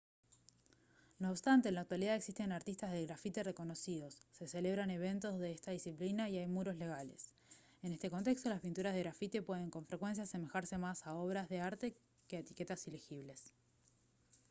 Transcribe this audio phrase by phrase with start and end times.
[1.19, 5.69] no obstante en la actualidad existen artistas del grafiti reconocidos se celebran eventos de esta
[5.69, 7.31] disciplina y hay muros «legales».
[7.83, 11.61] en este contexto las pinturas de grafiti pueden con frecuencia asemejarse más a obras de
[11.61, 11.95] arte
[12.27, 13.53] que a etiquetas ilegibles